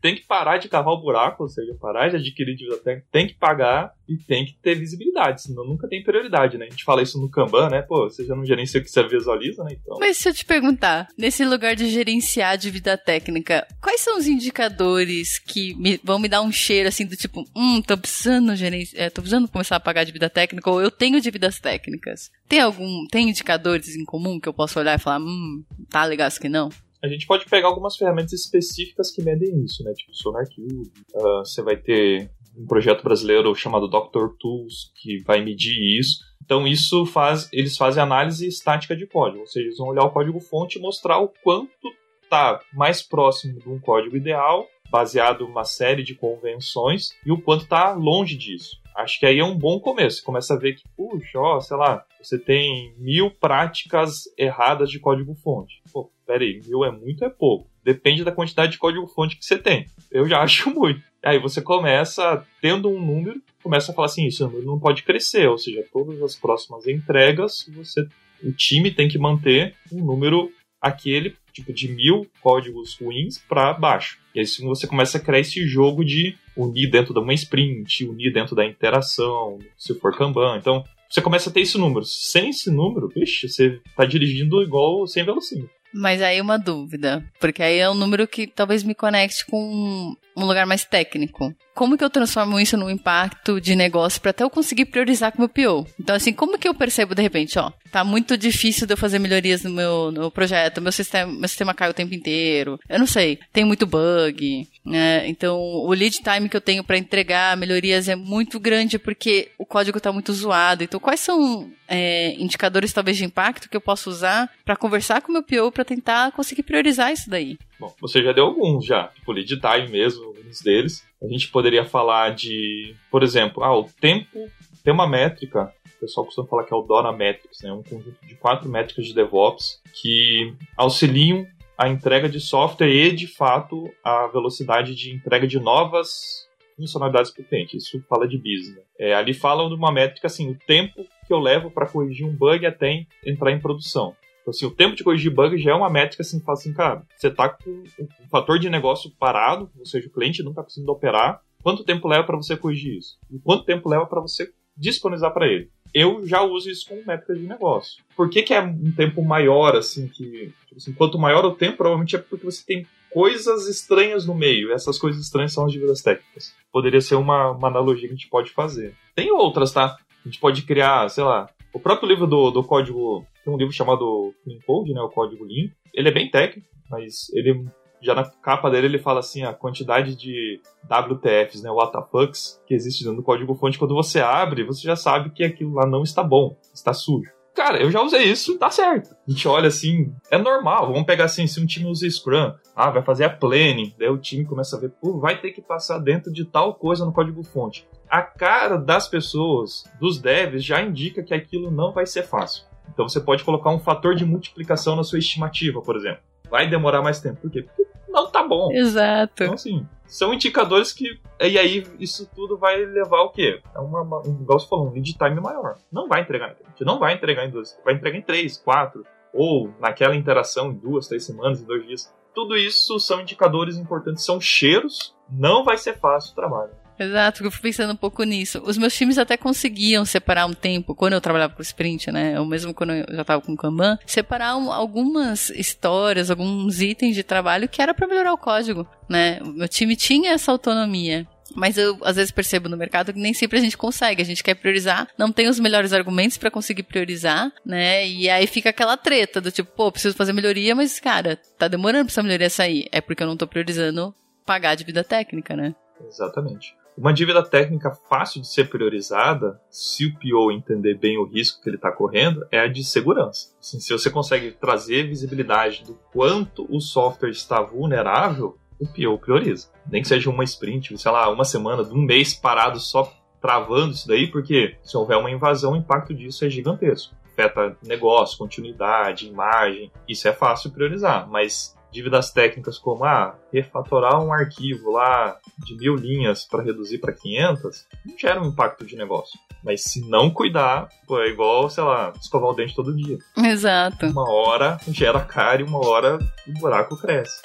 tem 0.00 0.14
que 0.14 0.22
parar 0.22 0.58
de 0.58 0.68
cavar 0.68 0.94
o 0.94 1.00
buraco, 1.00 1.42
ou 1.42 1.48
seja, 1.48 1.74
parar 1.80 2.08
de 2.08 2.16
adquirir 2.16 2.56
dívida 2.56 2.78
técnica, 2.78 3.08
tem 3.10 3.26
que 3.26 3.34
pagar 3.34 3.92
e 4.08 4.16
tem 4.16 4.44
que 4.44 4.54
ter 4.62 4.74
visibilidade, 4.74 5.42
senão 5.42 5.64
nunca 5.64 5.88
tem 5.88 6.02
prioridade, 6.02 6.56
né? 6.56 6.66
A 6.66 6.70
gente 6.70 6.84
fala 6.84 7.02
isso 7.02 7.20
no 7.20 7.30
Kanban, 7.30 7.68
né? 7.68 7.82
Pô, 7.82 8.08
você 8.08 8.24
já 8.24 8.34
não 8.34 8.44
gerencia 8.44 8.80
o 8.80 8.84
que 8.84 8.90
você 8.90 9.02
visualiza, 9.06 9.64
né? 9.64 9.72
Então... 9.72 9.98
Mas 9.98 10.16
se 10.16 10.28
eu 10.28 10.34
te 10.34 10.44
perguntar, 10.44 11.08
nesse 11.18 11.44
lugar 11.44 11.74
de 11.74 11.88
gerenciar 11.88 12.52
a 12.52 12.56
dívida 12.56 12.96
técnica, 12.96 13.66
quais 13.80 14.00
são 14.00 14.16
os 14.16 14.26
indicadores 14.26 15.38
que 15.38 15.74
me, 15.74 16.00
vão 16.02 16.18
me 16.18 16.28
dar 16.28 16.42
um 16.42 16.52
cheiro 16.52 16.88
assim 16.88 17.06
do 17.06 17.16
tipo, 17.16 17.44
hum, 17.56 17.82
tô 17.82 17.98
precisando 17.98 18.54
gerenciar, 18.54 19.06
é, 19.06 19.10
tô 19.10 19.20
precisando 19.20 19.48
começar 19.48 19.76
a 19.76 19.80
pagar 19.80 20.04
dívida 20.04 20.30
técnica 20.30 20.70
ou 20.70 20.80
eu 20.80 20.90
tenho 20.90 21.20
dívidas 21.20 21.58
técnicas? 21.58 22.30
Tem 22.48 22.60
algum, 22.60 23.06
tem 23.08 23.28
indicadores 23.28 23.96
em 23.96 24.04
comum 24.04 24.38
que 24.38 24.48
eu 24.48 24.54
posso 24.54 24.78
olhar 24.78 24.96
e 24.96 25.02
falar, 25.02 25.18
hum, 25.18 25.64
tá 25.90 26.04
legal 26.04 26.28
isso 26.28 26.38
aqui 26.38 26.48
não? 26.48 26.70
A 27.02 27.08
gente 27.08 27.26
pode 27.26 27.44
pegar 27.46 27.68
algumas 27.68 27.96
ferramentas 27.96 28.32
específicas 28.32 29.10
que 29.10 29.22
medem 29.22 29.64
isso, 29.64 29.82
né? 29.84 29.92
Tipo 29.92 30.14
SonarQube. 30.14 30.90
Uh, 31.14 31.38
você 31.44 31.62
vai 31.62 31.76
ter 31.76 32.30
um 32.56 32.66
projeto 32.66 33.02
brasileiro 33.02 33.54
chamado 33.54 33.86
Doctor 33.86 34.34
Tools 34.38 34.92
que 34.96 35.22
vai 35.22 35.44
medir 35.44 35.98
isso. 35.98 36.24
Então 36.42 36.66
isso 36.66 37.04
faz, 37.04 37.48
eles 37.52 37.76
fazem 37.76 38.02
análise 38.02 38.46
estática 38.46 38.96
de 38.96 39.06
código, 39.06 39.40
ou 39.40 39.46
seja, 39.46 39.66
eles 39.66 39.78
vão 39.78 39.88
olhar 39.88 40.04
o 40.04 40.10
código 40.10 40.40
fonte 40.40 40.78
e 40.78 40.80
mostrar 40.80 41.18
o 41.18 41.28
quanto 41.42 41.92
está 42.22 42.60
mais 42.72 43.02
próximo 43.02 43.58
de 43.58 43.68
um 43.68 43.78
código 43.78 44.16
ideal, 44.16 44.66
baseado 44.90 45.44
em 45.44 45.48
uma 45.48 45.64
série 45.64 46.02
de 46.02 46.14
convenções, 46.14 47.10
e 47.24 47.32
o 47.32 47.40
quanto 47.40 47.64
está 47.64 47.92
longe 47.94 48.36
disso. 48.36 48.80
Acho 48.96 49.20
que 49.20 49.26
aí 49.26 49.38
é 49.38 49.44
um 49.44 49.56
bom 49.56 49.78
começo. 49.78 50.18
Você 50.18 50.24
começa 50.24 50.54
a 50.54 50.58
ver 50.58 50.74
que, 50.74 50.82
puxa, 50.96 51.38
ó, 51.38 51.60
sei 51.60 51.76
lá, 51.76 52.04
você 52.20 52.38
tem 52.38 52.94
mil 52.96 53.30
práticas 53.30 54.22
erradas 54.38 54.90
de 54.90 54.98
código-fonte. 54.98 55.82
Pô, 55.92 56.10
peraí, 56.26 56.60
mil 56.66 56.84
é 56.84 56.90
muito 56.90 57.24
é 57.24 57.28
pouco. 57.28 57.70
Depende 57.84 58.24
da 58.24 58.32
quantidade 58.32 58.72
de 58.72 58.78
código-fonte 58.78 59.36
que 59.36 59.44
você 59.44 59.58
tem. 59.58 59.86
Eu 60.10 60.26
já 60.26 60.40
acho 60.42 60.70
muito. 60.70 61.02
Aí 61.22 61.38
você 61.38 61.60
começa, 61.60 62.44
tendo 62.60 62.88
um 62.88 62.98
número, 62.98 63.42
começa 63.62 63.92
a 63.92 63.94
falar 63.94 64.06
assim, 64.06 64.26
isso 64.26 64.48
não 64.62 64.78
pode 64.78 65.02
crescer, 65.02 65.48
ou 65.48 65.58
seja, 65.58 65.84
todas 65.92 66.22
as 66.22 66.34
próximas 66.36 66.86
entregas, 66.86 67.66
você, 67.68 68.06
o 68.42 68.52
time 68.52 68.90
tem 68.90 69.08
que 69.08 69.18
manter 69.18 69.74
um 69.92 70.04
número 70.04 70.50
aquele 70.80 71.36
tipo 71.56 71.72
de 71.72 71.88
mil 71.88 72.26
códigos 72.40 72.96
ruins 73.00 73.38
para 73.38 73.72
baixo. 73.72 74.18
E 74.34 74.40
aí 74.40 74.46
você 74.46 74.86
começa 74.86 75.18
a 75.18 75.20
criar 75.20 75.40
esse 75.40 75.66
jogo 75.66 76.04
de 76.04 76.36
unir 76.56 76.90
dentro 76.90 77.12
de 77.12 77.20
uma 77.20 77.34
sprint, 77.34 78.04
unir 78.04 78.32
dentro 78.32 78.54
da 78.54 78.64
interação, 78.64 79.58
se 79.76 79.94
for 79.98 80.16
Kanban. 80.16 80.58
Então, 80.58 80.84
você 81.08 81.22
começa 81.22 81.48
a 81.48 81.52
ter 81.52 81.60
esse 81.60 81.78
número. 81.78 82.04
Sem 82.04 82.50
esse 82.50 82.70
número, 82.70 83.08
vixe, 83.08 83.48
você 83.48 83.80
está 83.86 84.04
dirigindo 84.04 84.62
igual 84.62 85.06
sem 85.06 85.24
velocímetro. 85.24 85.70
Mas 85.94 86.20
aí 86.20 86.40
uma 86.40 86.58
dúvida, 86.58 87.24
porque 87.40 87.62
aí 87.62 87.78
é 87.78 87.88
um 87.88 87.94
número 87.94 88.26
que 88.28 88.46
talvez 88.46 88.82
me 88.82 88.94
conecte 88.94 89.46
com 89.46 90.14
um 90.36 90.44
lugar 90.44 90.66
mais 90.66 90.84
técnico. 90.84 91.54
Como 91.74 91.96
que 91.96 92.04
eu 92.04 92.10
transformo 92.10 92.60
isso 92.60 92.76
num 92.76 92.90
impacto 92.90 93.60
de 93.60 93.74
negócio 93.74 94.20
para 94.20 94.30
até 94.30 94.44
eu 94.44 94.50
conseguir 94.50 94.86
priorizar 94.86 95.32
com 95.32 95.38
o 95.38 95.40
meu 95.42 95.48
PO? 95.48 95.86
Então, 95.98 96.14
assim, 96.14 96.32
como 96.32 96.58
que 96.58 96.68
eu 96.68 96.74
percebo 96.74 97.14
de 97.14 97.22
repente, 97.22 97.58
ó, 97.58 97.72
tá 97.90 98.04
muito 98.04 98.36
difícil 98.36 98.86
de 98.86 98.92
eu 98.92 98.96
fazer 98.96 99.18
melhorias 99.18 99.62
no 99.62 99.70
meu, 99.70 100.12
no 100.12 100.30
projeto, 100.30 100.80
meu 100.80 100.92
sistema, 100.92 101.32
meu 101.32 101.48
sistema 101.48 101.74
cai 101.74 101.90
o 101.90 101.94
tempo 101.94 102.14
inteiro, 102.14 102.78
eu 102.88 102.98
não 102.98 103.06
sei, 103.06 103.38
tem 103.52 103.64
muito 103.64 103.86
bug, 103.86 104.68
né? 104.84 105.26
Então, 105.28 105.58
o 105.58 105.90
lead 105.92 106.20
time 106.22 106.48
que 106.48 106.56
eu 106.56 106.60
tenho 106.60 106.84
para 106.84 106.98
entregar 106.98 107.56
melhorias 107.56 108.08
é 108.08 108.16
muito 108.16 108.60
grande 108.60 108.98
porque 108.98 109.50
o 109.58 109.66
código 109.66 110.00
tá 110.00 110.12
muito 110.12 110.32
zoado. 110.32 110.84
Então, 110.84 111.00
quais 111.00 111.20
são 111.20 111.70
é, 111.88 112.34
indicadores 112.38 112.92
talvez 112.92 113.16
de 113.16 113.24
impacto 113.24 113.68
que 113.68 113.76
eu 113.76 113.80
posso 113.80 114.10
usar 114.10 114.50
para 114.64 114.76
conversar 114.76 115.20
com 115.22 115.30
o 115.30 115.32
meu 115.32 115.42
PO 115.42 115.72
para 115.72 115.84
tentar 115.84 116.32
conseguir 116.32 116.62
priorizar 116.62 117.12
isso 117.12 117.28
daí? 117.28 117.58
Bom, 117.78 117.94
você 118.00 118.22
já 118.22 118.32
deu 118.32 118.46
alguns 118.46 118.84
já, 118.84 119.08
tipo 119.08 119.32
lead 119.32 119.60
time 119.60 119.88
mesmo, 119.88 120.24
alguns 120.24 120.60
deles. 120.60 121.06
A 121.22 121.26
gente 121.26 121.48
poderia 121.48 121.84
falar 121.84 122.34
de, 122.34 122.94
por 123.10 123.22
exemplo, 123.22 123.62
ah, 123.62 123.76
o 123.76 123.84
tempo 123.84 124.48
tem 124.82 124.92
uma 124.92 125.08
métrica, 125.08 125.72
o 125.96 126.00
pessoal 126.00 126.26
costuma 126.26 126.46
falar 126.46 126.64
que 126.64 126.72
é 126.72 126.76
o 126.76 126.82
Dora 126.82 127.12
Metrics, 127.12 127.62
né? 127.62 127.72
um 127.72 127.82
conjunto 127.82 128.24
de 128.26 128.34
quatro 128.36 128.68
métricas 128.68 129.06
de 129.06 129.14
DevOps 129.14 129.80
que 129.92 130.54
auxiliam 130.76 131.46
a 131.76 131.88
entrega 131.88 132.28
de 132.28 132.40
software 132.40 132.88
e, 132.88 133.12
de 133.12 133.26
fato, 133.26 133.90
a 134.02 134.26
velocidade 134.28 134.94
de 134.94 135.14
entrega 135.14 135.46
de 135.46 135.58
novas 135.58 136.46
funcionalidades 136.76 137.30
para 137.30 137.42
o 137.42 137.44
cliente. 137.44 137.76
Isso 137.76 138.02
fala 138.08 138.28
de 138.28 138.36
business. 138.36 138.76
Né? 138.76 138.82
É, 138.98 139.14
ali 139.14 139.34
falam 139.34 139.68
de 139.68 139.74
uma 139.74 139.92
métrica 139.92 140.26
assim, 140.26 140.50
o 140.50 140.58
tempo 140.66 141.04
que 141.26 141.32
eu 141.32 141.38
levo 141.38 141.70
para 141.70 141.86
corrigir 141.86 142.26
um 142.26 142.34
bug 142.34 142.64
até 142.64 143.06
entrar 143.24 143.50
em 143.50 143.60
produção. 143.60 144.14
Então, 144.46 144.52
assim, 144.52 144.66
o 144.66 144.70
tempo 144.70 144.94
de 144.94 145.02
corrigir 145.02 145.34
bug 145.34 145.58
já 145.58 145.72
é 145.72 145.74
uma 145.74 145.90
métrica 145.90 146.22
assim, 146.22 146.38
fala 146.38 146.56
assim, 146.56 146.72
cara, 146.72 147.02
você 147.16 147.28
tá 147.28 147.48
com 147.48 147.68
um 147.68 148.28
fator 148.30 148.60
de 148.60 148.70
negócio 148.70 149.10
parado, 149.18 149.68
ou 149.76 149.84
seja, 149.84 150.06
o 150.06 150.12
cliente 150.12 150.40
não 150.44 150.52
está 150.52 150.62
conseguindo 150.62 150.92
operar, 150.92 151.40
quanto 151.64 151.82
tempo 151.82 152.06
leva 152.06 152.22
para 152.22 152.36
você 152.36 152.56
corrigir 152.56 152.96
isso? 152.96 153.18
E 153.28 153.40
quanto 153.40 153.64
tempo 153.64 153.88
leva 153.88 154.06
para 154.06 154.20
você 154.20 154.48
disponibilizar 154.76 155.34
para 155.34 155.48
ele? 155.48 155.68
Eu 155.92 156.24
já 156.24 156.42
uso 156.42 156.70
isso 156.70 156.86
como 156.86 157.04
métrica 157.04 157.34
de 157.34 157.44
negócio. 157.44 158.04
Por 158.16 158.30
que, 158.30 158.40
que 158.42 158.54
é 158.54 158.60
um 158.60 158.92
tempo 158.92 159.20
maior, 159.20 159.74
assim, 159.74 160.06
que. 160.06 160.52
Tipo 160.68 160.76
assim, 160.76 160.92
quanto 160.92 161.18
maior 161.18 161.44
o 161.44 161.56
tempo, 161.56 161.78
provavelmente 161.78 162.14
é 162.14 162.18
porque 162.18 162.44
você 162.44 162.64
tem 162.64 162.86
coisas 163.10 163.66
estranhas 163.66 164.26
no 164.26 164.34
meio. 164.34 164.72
Essas 164.72 164.96
coisas 164.96 165.20
estranhas 165.20 165.52
são 165.52 165.64
as 165.64 165.72
dívidas 165.72 166.02
técnicas. 166.02 166.54
Poderia 166.70 167.00
ser 167.00 167.16
uma, 167.16 167.50
uma 167.50 167.66
analogia 167.66 168.06
que 168.06 168.14
a 168.14 168.16
gente 168.16 168.28
pode 168.28 168.50
fazer. 168.50 168.94
Tem 169.14 169.32
outras, 169.32 169.72
tá? 169.72 169.96
A 170.24 170.28
gente 170.28 170.38
pode 170.38 170.62
criar, 170.62 171.08
sei 171.08 171.24
lá, 171.24 171.48
o 171.72 171.80
próprio 171.80 172.08
livro 172.08 172.26
do, 172.26 172.50
do 172.50 172.62
código, 172.62 173.26
tem 173.46 173.54
um 173.54 173.56
livro 173.56 173.72
chamado 173.72 174.34
Clean 174.42 174.58
Code, 174.66 174.92
né, 174.92 175.00
o 175.00 175.08
código 175.08 175.44
limpo. 175.44 175.72
Ele 175.94 176.08
é 176.08 176.12
bem 176.12 176.28
técnico, 176.28 176.68
mas 176.90 177.32
ele 177.32 177.64
já 178.02 178.14
na 178.14 178.24
capa 178.24 178.68
dele 178.68 178.88
ele 178.88 178.98
fala 178.98 179.20
assim 179.20 179.44
a 179.44 179.54
quantidade 179.54 180.16
de 180.16 180.60
WTFs, 180.84 181.62
né, 181.62 181.70
WTFs, 181.70 182.60
que 182.66 182.74
existe 182.74 183.04
do 183.04 183.22
código 183.22 183.54
fonte. 183.54 183.78
Quando 183.78 183.94
você 183.94 184.20
abre, 184.20 184.64
você 184.64 184.82
já 184.82 184.96
sabe 184.96 185.30
que 185.30 185.44
aquilo 185.44 185.74
lá 185.74 185.86
não 185.86 186.02
está 186.02 186.24
bom, 186.24 186.56
está 186.74 186.92
sujo. 186.92 187.30
Cara, 187.54 187.80
eu 187.80 187.90
já 187.90 188.02
usei 188.02 188.24
isso, 188.24 188.58
tá 188.58 188.68
certo. 188.68 189.16
A 189.26 189.30
gente 189.30 189.48
olha 189.48 189.68
assim, 189.68 190.12
é 190.30 190.36
normal. 190.36 190.88
Vamos 190.88 191.06
pegar 191.06 191.24
assim, 191.24 191.46
se 191.46 191.58
um 191.58 191.64
time 191.64 191.86
usa 191.86 192.08
Scrum, 192.10 192.52
ah, 192.74 192.90
vai 192.90 193.02
fazer 193.02 193.24
a 193.24 193.30
planning, 193.30 193.94
daí 193.98 194.10
o 194.10 194.18
time 194.18 194.44
começa 194.44 194.76
a 194.76 194.80
ver, 194.80 194.90
pô, 194.90 195.18
vai 195.18 195.40
ter 195.40 195.52
que 195.52 195.62
passar 195.62 195.98
dentro 195.98 196.30
de 196.30 196.44
tal 196.44 196.74
coisa 196.74 197.06
no 197.06 197.14
código 197.14 197.42
fonte. 197.42 197.88
A 198.10 198.20
cara 198.20 198.76
das 198.76 199.08
pessoas, 199.08 199.84
dos 199.98 200.20
devs, 200.20 200.62
já 200.62 200.82
indica 200.82 201.22
que 201.22 201.32
aquilo 201.32 201.70
não 201.70 201.92
vai 201.92 202.04
ser 202.04 202.24
fácil. 202.24 202.66
Então 202.96 203.06
você 203.06 203.20
pode 203.20 203.44
colocar 203.44 203.68
um 203.68 203.78
fator 203.78 204.14
de 204.14 204.24
multiplicação 204.24 204.96
na 204.96 205.04
sua 205.04 205.18
estimativa, 205.18 205.82
por 205.82 205.96
exemplo. 205.96 206.20
Vai 206.48 206.66
demorar 206.66 207.02
mais 207.02 207.20
tempo. 207.20 207.42
Por 207.42 207.50
quê? 207.50 207.62
Porque 207.62 207.86
não 208.08 208.30
tá 208.30 208.42
bom. 208.42 208.72
Exato. 208.72 209.42
Então, 209.42 209.52
assim, 209.52 209.86
são 210.06 210.32
indicadores 210.32 210.94
que. 210.94 211.20
E 211.38 211.58
aí, 211.58 211.86
isso 212.00 212.26
tudo 212.34 212.56
vai 212.56 212.82
levar 212.86 213.20
o 213.20 213.28
quê? 213.28 213.60
É 213.74 213.78
uma, 213.78 214.02
um, 214.26 214.40
igual 214.40 214.58
você 214.58 214.66
falou, 214.66 214.88
um 214.88 214.92
lead 214.92 215.12
time 215.12 215.38
maior. 215.42 215.76
Não 215.92 216.08
vai 216.08 216.22
entregar 216.22 216.56
gente 216.70 216.86
não 216.86 216.98
vai 216.98 217.12
entregar 217.12 217.44
em 217.44 217.50
duas, 217.50 217.78
vai 217.84 217.92
entregar 217.92 218.18
em 218.18 218.22
três, 218.22 218.56
quatro, 218.56 219.04
ou 219.30 219.70
naquela 219.78 220.16
interação 220.16 220.70
em 220.70 220.74
duas, 220.78 221.06
três 221.06 221.26
semanas, 221.26 221.60
em 221.60 221.66
dois 221.66 221.86
dias. 221.86 222.14
Tudo 222.34 222.56
isso 222.56 222.98
são 222.98 223.20
indicadores 223.20 223.76
importantes, 223.76 224.24
são 224.24 224.40
cheiros. 224.40 225.14
Não 225.30 225.64
vai 225.64 225.76
ser 225.76 225.98
fácil 225.98 226.32
o 226.32 226.34
trabalho. 226.34 226.70
Exato, 226.98 227.44
eu 227.44 227.50
fui 227.50 227.60
pensando 227.62 227.92
um 227.92 227.96
pouco 227.96 228.22
nisso. 228.24 228.62
Os 228.64 228.78
meus 228.78 228.94
times 228.94 229.18
até 229.18 229.36
conseguiam 229.36 230.04
separar 230.04 230.46
um 230.46 230.54
tempo, 230.54 230.94
quando 230.94 231.12
eu 231.12 231.20
trabalhava 231.20 231.54
com 231.54 231.62
sprint, 231.62 232.10
né? 232.10 232.38
Ou 232.40 232.46
mesmo 232.46 232.72
quando 232.72 232.92
eu 232.92 233.14
já 233.14 233.20
estava 233.22 233.42
com 233.42 233.56
Kanban, 233.56 233.98
separar 234.06 234.56
um, 234.56 234.72
algumas 234.72 235.50
histórias, 235.50 236.30
alguns 236.30 236.80
itens 236.80 237.14
de 237.14 237.22
trabalho 237.22 237.68
que 237.68 237.82
era 237.82 237.92
para 237.92 238.06
melhorar 238.06 238.32
o 238.32 238.38
código, 238.38 238.86
né? 239.08 239.38
O 239.42 239.48
meu 239.48 239.68
time 239.68 239.94
tinha 239.94 240.32
essa 240.32 240.50
autonomia. 240.50 241.26
Mas 241.54 241.78
eu 241.78 241.98
às 242.02 242.16
vezes 242.16 242.30
percebo 242.30 242.68
no 242.68 242.76
mercado 242.76 243.12
que 243.12 243.18
nem 243.18 243.32
sempre 243.32 243.58
a 243.58 243.62
gente 243.62 243.76
consegue. 243.76 244.20
A 244.20 244.24
gente 244.24 244.42
quer 244.42 244.54
priorizar, 244.54 245.08
não 245.16 245.30
tem 245.30 245.48
os 245.48 245.60
melhores 245.60 245.92
argumentos 245.92 246.36
para 246.36 246.50
conseguir 246.50 246.82
priorizar, 246.82 247.52
né? 247.64 248.06
E 248.06 248.28
aí 248.28 248.46
fica 248.46 248.70
aquela 248.70 248.96
treta 248.96 249.40
do 249.40 249.50
tipo, 249.50 249.70
pô, 249.72 249.92
preciso 249.92 250.16
fazer 250.16 250.32
melhoria, 250.32 250.74
mas 250.74 250.98
cara, 250.98 251.38
tá 251.58 251.68
demorando 251.68 252.06
pra 252.06 252.12
essa 252.12 252.22
melhoria 252.22 252.50
sair. 252.50 252.88
É 252.90 253.00
porque 253.00 253.22
eu 253.22 253.26
não 253.26 253.36
tô 253.36 253.46
priorizando 253.46 254.14
pagar 254.44 254.70
a 254.70 254.74
dívida 254.74 255.04
técnica, 255.04 255.56
né? 255.56 255.74
Exatamente. 256.06 256.74
Uma 256.96 257.12
dívida 257.12 257.42
técnica 257.42 257.90
fácil 258.08 258.40
de 258.40 258.48
ser 258.48 258.70
priorizada, 258.70 259.60
se 259.68 260.06
o 260.06 260.14
PO 260.14 260.50
entender 260.50 260.94
bem 260.94 261.18
o 261.18 261.26
risco 261.26 261.60
que 261.60 261.68
ele 261.68 261.76
está 261.76 261.92
correndo, 261.92 262.46
é 262.50 262.60
a 262.60 262.66
de 262.66 262.82
segurança. 262.82 263.50
Assim, 263.60 263.78
se 263.78 263.92
você 263.92 264.08
consegue 264.08 264.52
trazer 264.52 265.06
visibilidade 265.06 265.84
do 265.84 265.94
quanto 266.10 266.66
o 266.74 266.80
software 266.80 267.28
está 267.28 267.60
vulnerável, 267.60 268.56
o 268.80 268.86
PO 268.86 269.18
prioriza. 269.18 269.68
Nem 269.90 270.00
que 270.00 270.08
seja 270.08 270.30
uma 270.30 270.42
sprint, 270.44 270.96
sei 270.96 271.12
lá, 271.12 271.28
uma 271.28 271.44
semana, 271.44 271.82
um 271.82 272.00
mês 272.00 272.32
parado 272.32 272.80
só 272.80 273.12
travando 273.42 273.92
isso 273.92 274.08
daí, 274.08 274.30
porque 274.30 274.78
se 274.82 274.96
houver 274.96 275.18
uma 275.18 275.30
invasão, 275.30 275.72
o 275.72 275.76
impacto 275.76 276.14
disso 276.14 276.46
é 276.46 276.50
gigantesco. 276.50 277.14
Afeta 277.26 277.76
negócio, 277.82 278.38
continuidade, 278.38 279.28
imagem, 279.28 279.92
isso 280.08 280.26
é 280.26 280.32
fácil 280.32 280.70
priorizar, 280.70 281.28
mas 281.28 281.75
dívidas 281.96 282.30
técnicas 282.30 282.78
como 282.78 283.06
ah, 283.06 283.34
refatorar 283.50 284.22
um 284.22 284.30
arquivo 284.30 284.90
lá 284.90 285.38
de 285.64 285.74
mil 285.78 285.94
linhas 285.94 286.44
para 286.44 286.62
reduzir 286.62 286.98
para 286.98 287.10
500, 287.10 287.86
não 288.04 288.18
gera 288.18 288.42
um 288.42 288.48
impacto 288.48 288.84
de 288.84 288.96
negócio. 288.96 289.38
Mas 289.64 289.82
se 289.82 290.06
não 290.06 290.28
cuidar, 290.30 290.90
pô, 291.06 291.18
é 291.22 291.28
igual, 291.28 291.70
sei 291.70 291.82
lá, 291.82 292.12
escovar 292.20 292.50
o 292.50 292.54
dente 292.54 292.74
todo 292.74 292.94
dia. 292.94 293.16
Exato. 293.38 294.04
Uma 294.08 294.30
hora 294.30 294.78
gera 294.88 295.20
cara 295.20 295.62
e 295.62 295.64
uma 295.64 295.78
hora 295.86 296.18
o 296.46 296.52
buraco 296.52 296.98
cresce. 296.98 297.40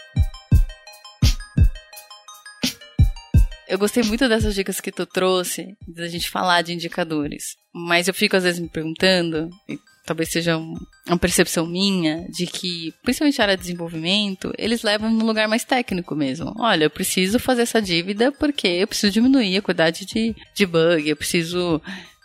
Eu 3.69 3.79
gostei 3.79 4.03
muito 4.03 4.27
dessas 4.27 4.53
dicas 4.53 4.81
que 4.81 4.91
tu 4.91 5.05
trouxe, 5.05 5.77
da 5.87 6.09
gente 6.09 6.29
falar 6.29 6.61
de 6.61 6.73
indicadores. 6.73 7.55
Mas 7.73 8.09
eu 8.09 8.13
fico 8.13 8.35
às 8.35 8.43
vezes 8.43 8.59
me 8.59 8.67
perguntando, 8.67 9.49
talvez 10.05 10.29
seja 10.29 10.57
um, 10.57 10.75
uma 11.07 11.17
percepção 11.17 11.65
minha, 11.65 12.25
de 12.29 12.45
que, 12.47 12.93
principalmente 13.03 13.39
a 13.41 13.45
área 13.45 13.57
de 13.57 13.61
desenvolvimento, 13.61 14.51
eles 14.57 14.83
levam 14.83 15.11
no 15.11 15.25
lugar 15.25 15.47
mais 15.47 15.63
técnico 15.63 16.15
mesmo. 16.15 16.53
Olha, 16.57 16.85
eu 16.85 16.89
preciso 16.89 17.39
fazer 17.39 17.63
essa 17.63 17.81
dívida 17.81 18.31
porque 18.31 18.67
eu 18.67 18.87
preciso 18.87 19.13
diminuir 19.13 19.57
a 19.57 19.61
quantidade 19.61 20.05
de, 20.05 20.35
de 20.55 20.65
bug, 20.65 21.07
eu 21.07 21.15
preciso 21.15 21.81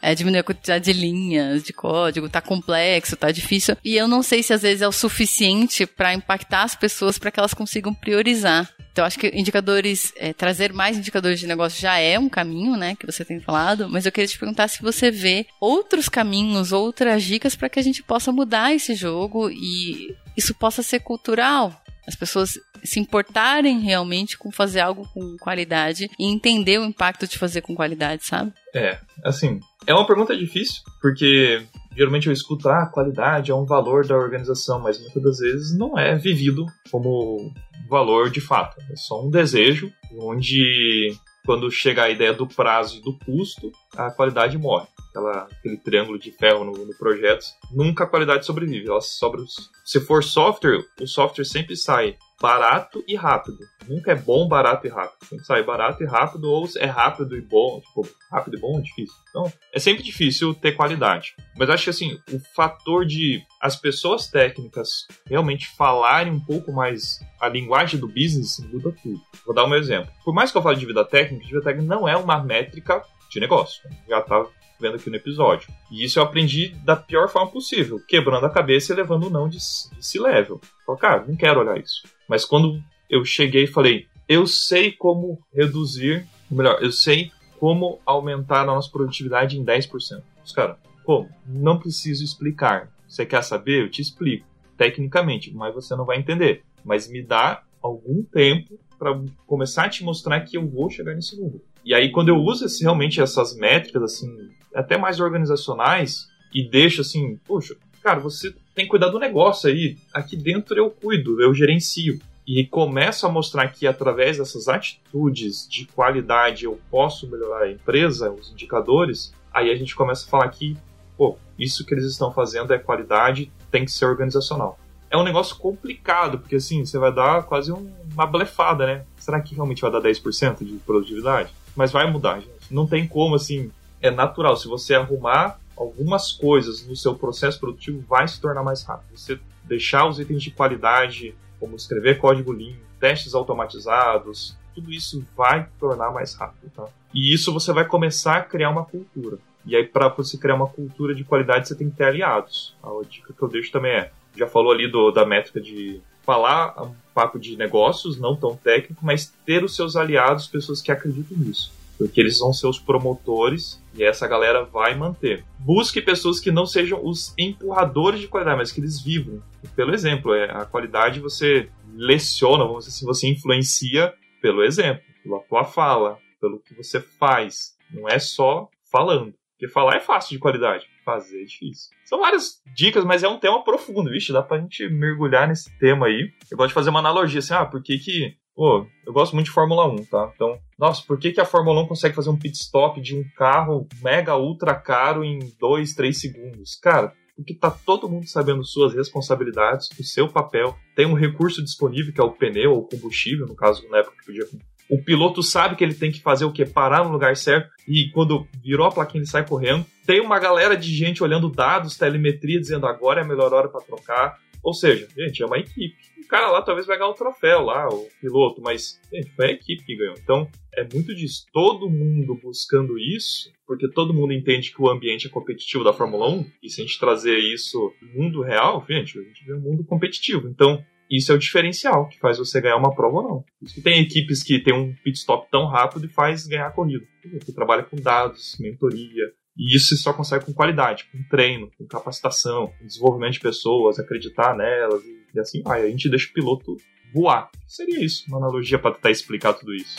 é, 0.06 0.14
diminuir 0.14 0.38
a 0.38 0.44
quantidade 0.44 0.84
de 0.84 0.92
linhas 0.92 1.64
de 1.64 1.72
código, 1.72 2.28
tá 2.28 2.40
complexo, 2.40 3.16
tá 3.16 3.32
difícil. 3.32 3.76
E 3.84 3.96
eu 3.96 4.06
não 4.06 4.22
sei 4.22 4.40
se 4.40 4.52
às 4.52 4.62
vezes 4.62 4.80
é 4.80 4.86
o 4.86 4.92
suficiente 4.92 5.84
para 5.84 6.14
impactar 6.14 6.62
as 6.62 6.76
pessoas 6.76 7.18
para 7.18 7.32
que 7.32 7.40
elas 7.40 7.52
consigam 7.52 7.92
priorizar. 7.92 8.72
Então, 8.92 9.04
acho 9.04 9.18
que 9.18 9.32
indicadores, 9.34 10.12
é, 10.16 10.32
trazer 10.32 10.72
mais 10.72 10.96
indicadores 10.96 11.40
de 11.40 11.48
negócio 11.48 11.80
já 11.80 11.98
é 11.98 12.16
um 12.20 12.28
caminho, 12.28 12.76
né, 12.76 12.94
que 12.94 13.04
você 13.04 13.24
tem 13.24 13.40
falado, 13.40 13.88
mas 13.88 14.06
eu 14.06 14.12
queria 14.12 14.28
te 14.28 14.38
perguntar 14.38 14.68
se 14.68 14.80
você 14.80 15.10
vê 15.10 15.44
outros 15.60 16.08
caminhos, 16.08 16.70
outras 16.70 17.24
dicas 17.24 17.56
para 17.56 17.68
que 17.68 17.80
a 17.80 17.82
gente 17.82 18.00
possa 18.00 18.30
mudar 18.30 18.72
esse 18.72 18.94
jogo 18.94 19.50
e 19.50 20.14
isso 20.36 20.54
possa 20.54 20.84
ser 20.84 21.00
cultural 21.00 21.82
As 22.06 22.14
pessoas 22.14 22.50
se 22.84 23.00
importarem 23.00 23.80
realmente 23.80 24.38
com 24.38 24.50
fazer 24.50 24.80
algo 24.80 25.08
com 25.12 25.36
qualidade 25.38 26.08
e 26.18 26.26
entender 26.26 26.78
o 26.78 26.84
impacto 26.84 27.26
de 27.26 27.38
fazer 27.38 27.62
com 27.62 27.74
qualidade, 27.74 28.24
sabe? 28.24 28.52
É, 28.74 28.98
assim, 29.24 29.60
é 29.86 29.92
uma 29.92 30.06
pergunta 30.06 30.36
difícil, 30.36 30.82
porque 31.00 31.62
geralmente 31.96 32.26
eu 32.26 32.32
escuto, 32.32 32.68
ah, 32.68 32.86
qualidade 32.86 33.50
é 33.50 33.54
um 33.54 33.64
valor 33.64 34.06
da 34.06 34.16
organização, 34.16 34.80
mas 34.80 35.00
muitas 35.00 35.22
das 35.22 35.38
vezes 35.38 35.76
não 35.76 35.98
é 35.98 36.14
vivido 36.16 36.66
como 36.90 37.52
valor 37.88 38.30
de 38.30 38.40
fato. 38.40 38.76
É 38.90 38.96
só 38.96 39.24
um 39.24 39.30
desejo 39.30 39.90
onde 40.18 41.12
quando 41.46 41.70
chega 41.70 42.02
a 42.02 42.10
ideia 42.10 42.34
do 42.34 42.46
prazo 42.46 42.98
e 42.98 43.00
do 43.00 43.16
custo, 43.24 43.70
a 43.96 44.10
qualidade 44.10 44.58
morre. 44.58 44.88
Aquela, 45.10 45.44
aquele 45.44 45.78
triângulo 45.78 46.18
de 46.18 46.30
ferro 46.32 46.64
no, 46.64 46.72
no 46.72 46.94
projeto, 46.98 47.46
nunca 47.70 48.04
a 48.04 48.06
qualidade 48.06 48.44
sobrevive. 48.44 48.88
Ela 48.88 49.00
sobra, 49.00 49.40
se 49.84 50.00
for 50.00 50.22
software, 50.22 50.84
o 51.00 51.06
software 51.06 51.44
sempre 51.44 51.76
sai 51.76 52.18
barato 52.40 53.02
e 53.08 53.14
rápido. 53.14 53.58
Nunca 53.88 54.12
é 54.12 54.14
bom, 54.14 54.46
barato 54.46 54.86
e 54.86 54.90
rápido. 54.90 55.24
Sempre 55.26 55.44
sai 55.46 55.62
barato 55.62 56.02
e 56.02 56.06
rápido, 56.06 56.50
ou 56.50 56.68
é 56.76 56.86
rápido 56.86 57.36
e 57.36 57.40
bom. 57.40 57.80
Tipo, 57.80 58.06
rápido 58.30 58.56
e 58.56 58.60
bom 58.60 58.78
é 58.78 58.82
difícil. 58.82 59.14
Então, 59.30 59.52
é 59.72 59.78
sempre 59.78 60.02
difícil 60.02 60.54
ter 60.54 60.72
qualidade. 60.72 61.34
Mas 61.56 61.70
acho 61.70 61.84
que 61.84 61.90
assim, 61.90 62.18
o 62.30 62.38
fator 62.54 63.06
de 63.06 63.42
as 63.60 63.76
pessoas 63.76 64.28
técnicas 64.28 65.06
realmente 65.26 65.68
falarem 65.76 66.32
um 66.32 66.40
pouco 66.40 66.72
mais 66.72 67.20
a 67.40 67.48
linguagem 67.48 67.98
do 68.00 68.08
business 68.08 68.58
muda 68.72 68.94
tudo. 69.02 69.20
Vou 69.44 69.54
dar 69.54 69.64
um 69.64 69.74
exemplo. 69.74 70.10
Por 70.24 70.34
mais 70.34 70.50
que 70.50 70.58
eu 70.58 70.62
fale 70.62 70.78
de 70.78 70.86
vida 70.86 71.04
técnica, 71.04 71.46
vida 71.46 71.62
técnica 71.62 71.94
não 71.94 72.08
é 72.08 72.16
uma 72.16 72.42
métrica 72.42 73.02
de 73.30 73.40
negócio. 73.40 73.82
Já 74.08 74.20
tá 74.20 74.46
vendo 74.78 74.96
aqui 74.96 75.10
no 75.10 75.16
episódio. 75.16 75.68
E 75.90 76.04
isso 76.04 76.18
eu 76.18 76.22
aprendi 76.22 76.68
da 76.84 76.96
pior 76.96 77.28
forma 77.28 77.50
possível, 77.50 78.00
quebrando 78.06 78.46
a 78.46 78.50
cabeça 78.50 78.92
e 78.92 78.96
levando 78.96 79.26
o 79.26 79.30
não 79.30 79.48
de, 79.48 79.58
de 79.58 80.18
level. 80.18 80.60
Falei, 80.84 81.00
cara, 81.00 81.24
não 81.26 81.36
quero 81.36 81.60
olhar 81.60 81.78
isso. 81.78 82.02
Mas 82.28 82.44
quando 82.44 82.82
eu 83.08 83.24
cheguei 83.24 83.64
e 83.64 83.68
falei, 83.68 84.06
eu 84.28 84.46
sei 84.46 84.92
como 84.92 85.38
reduzir, 85.54 86.26
melhor, 86.50 86.82
eu 86.82 86.92
sei 86.92 87.30
como 87.58 88.00
aumentar 88.04 88.62
a 88.62 88.66
nossa 88.66 88.90
produtividade 88.90 89.58
em 89.58 89.64
10%. 89.64 90.22
Os 90.44 90.52
caras, 90.52 90.76
como? 91.04 91.28
Não 91.46 91.78
preciso 91.78 92.24
explicar. 92.24 92.90
Você 93.08 93.24
quer 93.24 93.42
saber? 93.42 93.82
Eu 93.82 93.90
te 93.90 94.02
explico. 94.02 94.46
Tecnicamente, 94.76 95.54
mas 95.54 95.74
você 95.74 95.96
não 95.96 96.04
vai 96.04 96.18
entender. 96.18 96.62
Mas 96.86 97.08
me 97.08 97.22
dá 97.22 97.62
algum 97.82 98.22
tempo 98.22 98.78
para 98.98 99.20
começar 99.46 99.84
a 99.84 99.88
te 99.88 100.02
mostrar 100.02 100.40
que 100.40 100.56
eu 100.56 100.66
vou 100.66 100.88
chegar 100.88 101.14
nesse 101.14 101.36
número. 101.36 101.60
E 101.84 101.92
aí, 101.94 102.10
quando 102.10 102.30
eu 102.30 102.36
uso 102.36 102.64
esse, 102.64 102.82
realmente 102.82 103.20
essas 103.20 103.54
métricas, 103.54 104.02
assim, 104.02 104.50
até 104.74 104.96
mais 104.96 105.20
organizacionais, 105.20 106.28
e 106.54 106.66
deixo 106.66 107.02
assim, 107.02 107.38
poxa, 107.46 107.76
cara, 108.02 108.18
você 108.20 108.54
tem 108.74 108.84
que 108.84 108.90
cuidar 108.90 109.08
do 109.08 109.18
negócio 109.18 109.68
aí. 109.68 109.98
Aqui 110.12 110.36
dentro 110.36 110.76
eu 110.76 110.90
cuido, 110.90 111.42
eu 111.42 111.52
gerencio. 111.52 112.18
E 112.46 112.64
começo 112.64 113.26
a 113.26 113.28
mostrar 113.28 113.68
que 113.68 113.86
através 113.86 114.38
dessas 114.38 114.68
atitudes 114.68 115.68
de 115.68 115.84
qualidade 115.86 116.64
eu 116.64 116.80
posso 116.90 117.28
melhorar 117.28 117.64
a 117.64 117.70
empresa, 117.70 118.30
os 118.30 118.52
indicadores, 118.52 119.34
aí 119.52 119.70
a 119.70 119.74
gente 119.74 119.96
começa 119.96 120.24
a 120.24 120.28
falar 120.28 120.48
que, 120.48 120.76
pô, 121.16 121.36
isso 121.58 121.84
que 121.84 121.92
eles 121.92 122.04
estão 122.04 122.32
fazendo 122.32 122.72
é 122.72 122.78
qualidade, 122.78 123.50
tem 123.70 123.84
que 123.84 123.90
ser 123.90 124.06
organizacional. 124.06 124.78
É 125.10 125.16
um 125.16 125.22
negócio 125.22 125.56
complicado, 125.56 126.38
porque 126.38 126.56
assim, 126.56 126.84
você 126.84 126.98
vai 126.98 127.12
dar 127.12 127.44
quase 127.44 127.72
uma 127.72 128.26
blefada, 128.26 128.86
né? 128.86 129.04
Será 129.18 129.40
que 129.40 129.54
realmente 129.54 129.82
vai 129.82 129.90
dar 129.90 130.00
10% 130.00 130.64
de 130.64 130.78
produtividade? 130.78 131.52
Mas 131.74 131.92
vai 131.92 132.10
mudar, 132.10 132.40
gente. 132.40 132.50
Não 132.70 132.86
tem 132.86 133.06
como, 133.06 133.34
assim, 133.34 133.70
é 134.00 134.10
natural. 134.10 134.56
Se 134.56 134.66
você 134.66 134.94
arrumar 134.94 135.58
algumas 135.76 136.32
coisas 136.32 136.86
no 136.86 136.96
seu 136.96 137.14
processo 137.14 137.60
produtivo, 137.60 138.04
vai 138.08 138.26
se 138.26 138.40
tornar 138.40 138.62
mais 138.62 138.82
rápido. 138.82 139.16
Você 139.16 139.38
deixar 139.64 140.08
os 140.08 140.18
itens 140.18 140.42
de 140.42 140.50
qualidade, 140.50 141.34
como 141.60 141.76
escrever 141.76 142.18
código 142.18 142.52
limpo, 142.52 142.80
testes 142.98 143.34
automatizados, 143.34 144.56
tudo 144.74 144.92
isso 144.92 145.24
vai 145.36 145.68
tornar 145.78 146.10
mais 146.10 146.34
rápido, 146.34 146.70
tá? 146.74 146.86
E 147.12 147.32
isso 147.32 147.52
você 147.52 147.72
vai 147.72 147.84
começar 147.84 148.36
a 148.36 148.42
criar 148.42 148.70
uma 148.70 148.84
cultura. 148.84 149.38
E 149.64 149.74
aí, 149.74 149.84
para 149.84 150.08
você 150.08 150.38
criar 150.38 150.54
uma 150.54 150.68
cultura 150.68 151.14
de 151.14 151.24
qualidade, 151.24 151.66
você 151.66 151.74
tem 151.74 151.90
que 151.90 151.96
ter 151.96 152.04
aliados. 152.04 152.74
A 152.82 152.90
dica 153.08 153.32
que 153.32 153.42
eu 153.42 153.48
deixo 153.48 153.72
também 153.72 153.92
é: 153.92 154.12
já 154.36 154.46
falou 154.46 154.72
ali 154.72 154.90
do, 154.90 155.10
da 155.10 155.24
métrica 155.24 155.60
de 155.60 156.00
falar 156.22 156.82
um 156.82 156.94
papo 157.14 157.38
de 157.38 157.56
negócios, 157.56 158.18
não 158.18 158.34
tão 158.34 158.56
técnico, 158.56 159.04
mas 159.04 159.32
ter 159.44 159.62
os 159.64 159.74
seus 159.76 159.96
aliados, 159.96 160.46
pessoas 160.46 160.82
que 160.82 160.90
acreditam 160.90 161.36
nisso 161.38 161.72
porque 161.98 162.20
eles 162.20 162.38
são 162.38 162.52
seus 162.52 162.78
promotores 162.78 163.82
e 163.94 164.04
essa 164.04 164.26
galera 164.26 164.64
vai 164.64 164.94
manter. 164.94 165.44
Busque 165.58 166.02
pessoas 166.02 166.38
que 166.38 166.52
não 166.52 166.66
sejam 166.66 167.00
os 167.02 167.34
empurradores 167.38 168.20
de 168.20 168.28
qualidade, 168.28 168.58
mas 168.58 168.70
que 168.70 168.80
eles 168.80 169.00
vivam. 169.00 169.42
Pelo 169.74 169.94
exemplo, 169.94 170.34
é, 170.34 170.50
a 170.50 170.64
qualidade 170.64 171.20
você 171.20 171.68
leciona, 171.94 172.64
vamos 172.64 172.84
dizer 172.84 172.96
assim, 172.96 173.06
você 173.06 173.28
influencia 173.28 174.14
pelo 174.40 174.62
exemplo, 174.62 175.02
pela 175.22 175.40
tua 175.40 175.64
fala, 175.64 176.18
pelo 176.40 176.60
que 176.60 176.74
você 176.74 177.00
faz. 177.00 177.76
Não 177.90 178.08
é 178.08 178.18
só 178.18 178.68
falando. 178.90 179.34
Porque 179.52 179.72
falar 179.72 179.96
é 179.96 180.00
fácil 180.00 180.36
de 180.36 180.38
qualidade, 180.38 180.86
fazer 181.06 181.40
é 181.40 181.44
difícil. 181.44 181.90
São 182.04 182.18
várias 182.18 182.60
dicas, 182.74 183.04
mas 183.04 183.22
é 183.22 183.28
um 183.28 183.38
tema 183.38 183.62
profundo, 183.62 184.10
vixe, 184.10 184.32
dá 184.32 184.42
pra 184.42 184.58
gente 184.58 184.88
mergulhar 184.88 185.46
nesse 185.46 185.70
tema 185.78 186.06
aí. 186.06 186.32
Eu 186.50 186.56
gosto 186.58 186.68
de 186.68 186.74
fazer 186.74 186.90
uma 186.90 186.98
analogia 186.98 187.38
assim, 187.38 187.54
ah, 187.54 187.64
por 187.64 187.80
que 187.80 187.96
que 187.98 188.36
Pô, 188.56 188.86
eu 189.06 189.12
gosto 189.12 189.34
muito 189.34 189.48
de 189.48 189.52
Fórmula 189.52 189.86
1, 189.86 190.06
tá? 190.06 190.32
Então, 190.34 190.58
nossa, 190.78 191.02
por 191.06 191.18
que, 191.18 191.30
que 191.30 191.40
a 191.42 191.44
Fórmula 191.44 191.82
1 191.82 191.88
consegue 191.88 192.14
fazer 192.14 192.30
um 192.30 192.38
pit 192.38 192.56
stop 192.56 192.98
de 193.02 193.14
um 193.14 193.22
carro 193.36 193.86
mega 194.02 194.34
ultra 194.34 194.74
caro 194.74 195.22
em 195.22 195.40
2, 195.60 195.92
3 195.92 196.18
segundos? 196.18 196.74
Cara, 196.76 197.12
porque 197.36 197.52
tá 197.52 197.70
todo 197.70 198.08
mundo 198.08 198.26
sabendo 198.26 198.64
suas 198.64 198.94
responsabilidades, 198.94 199.90
o 200.00 200.02
seu 200.02 200.26
papel, 200.26 200.74
tem 200.94 201.04
um 201.04 201.12
recurso 201.12 201.62
disponível 201.62 202.14
que 202.14 202.20
é 202.20 202.24
o 202.24 202.32
pneu 202.32 202.72
ou 202.72 202.88
combustível, 202.88 203.46
no 203.46 203.54
caso, 203.54 203.86
na 203.90 203.98
época 203.98 204.16
que 204.20 204.24
podia 204.24 204.46
o 204.88 205.02
piloto 205.02 205.42
sabe 205.42 205.76
que 205.76 205.84
ele 205.84 205.94
tem 205.94 206.12
que 206.12 206.20
fazer 206.20 206.44
o 206.44 206.52
que? 206.52 206.64
Parar 206.64 207.04
no 207.04 207.12
lugar 207.12 207.36
certo 207.36 207.70
e 207.86 208.10
quando 208.10 208.46
virou 208.62 208.86
a 208.86 208.92
plaquinha 208.92 209.20
ele 209.20 209.30
sai 209.30 209.46
correndo. 209.46 209.84
Tem 210.06 210.20
uma 210.20 210.38
galera 210.38 210.76
de 210.76 210.94
gente 210.94 211.22
olhando 211.22 211.50
dados, 211.50 211.96
telemetria, 211.96 212.60
dizendo 212.60 212.86
agora 212.86 213.20
é 213.20 213.24
a 213.24 213.26
melhor 213.26 213.52
hora 213.52 213.68
para 213.68 213.80
trocar. 213.80 214.38
Ou 214.62 214.74
seja, 214.74 215.08
gente, 215.16 215.42
é 215.42 215.46
uma 215.46 215.58
equipe. 215.58 215.96
O 216.18 216.28
cara 216.28 216.50
lá 216.50 216.60
talvez 216.60 216.86
vai 216.86 216.98
ganhar 216.98 217.10
o 217.10 217.14
troféu 217.14 217.60
lá, 217.62 217.88
o 217.88 218.08
piloto, 218.20 218.60
mas 218.60 219.00
gente, 219.12 219.30
foi 219.30 219.46
a 219.46 219.52
equipe 219.52 219.84
que 219.84 219.96
ganhou. 219.96 220.16
Então, 220.20 220.50
é 220.74 220.82
muito 220.82 221.14
disso. 221.14 221.46
Todo 221.52 221.88
mundo 221.88 222.34
buscando 222.42 222.98
isso, 222.98 223.52
porque 223.64 223.88
todo 223.88 224.12
mundo 224.12 224.32
entende 224.32 224.72
que 224.72 224.82
o 224.82 224.90
ambiente 224.90 225.28
é 225.28 225.30
competitivo 225.30 225.84
da 225.84 225.92
Fórmula 225.92 226.28
1, 226.28 226.46
e 226.62 226.68
se 226.68 226.80
a 226.80 226.84
gente 226.84 226.98
trazer 226.98 227.38
isso 227.38 227.92
no 228.02 228.22
mundo 228.22 228.42
real, 228.42 228.84
gente, 228.88 229.18
a 229.18 229.22
gente 229.22 229.44
vê 229.44 229.54
um 229.54 229.60
mundo 229.60 229.84
competitivo. 229.84 230.48
Então, 230.48 230.84
isso 231.10 231.32
é 231.32 231.34
o 231.34 231.38
diferencial 231.38 232.08
que 232.08 232.18
faz 232.18 232.38
você 232.38 232.60
ganhar 232.60 232.76
uma 232.76 232.94
prova 232.94 233.16
ou 233.16 233.22
não. 233.22 233.44
Isso 233.62 233.74
que 233.74 233.82
tem 233.82 234.00
equipes 234.00 234.42
que 234.42 234.62
tem 234.62 234.74
um 234.74 234.94
pit 235.04 235.18
stop 235.18 235.48
tão 235.50 235.66
rápido 235.66 236.06
e 236.06 236.08
faz 236.08 236.46
ganhar 236.46 236.66
a 236.66 236.72
corrida. 236.72 237.04
Porque 237.22 237.52
trabalha 237.52 237.82
com 237.82 237.96
dados, 237.96 238.56
mentoria, 238.58 239.32
e 239.56 239.74
isso 239.74 239.96
só 239.96 240.12
consegue 240.12 240.44
com 240.44 240.52
qualidade, 240.52 241.08
com 241.10 241.22
treino, 241.30 241.70
com 241.78 241.86
capacitação, 241.86 242.70
desenvolvimento 242.82 243.34
de 243.34 243.40
pessoas, 243.40 243.98
acreditar 243.98 244.54
nelas 244.54 245.02
e, 245.34 245.40
assim 245.40 245.62
vai. 245.62 245.82
A 245.82 245.90
gente 245.90 246.10
deixa 246.10 246.28
o 246.28 246.32
piloto 246.32 246.76
voar. 247.14 247.50
Seria 247.66 248.04
isso, 248.04 248.24
uma 248.28 248.38
analogia 248.38 248.78
para 248.78 248.94
tentar 248.94 249.10
explicar 249.10 249.54
tudo 249.54 249.74
isso. 249.74 249.96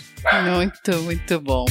Muito, 0.55 1.03
muito 1.03 1.39
bom. 1.39 1.65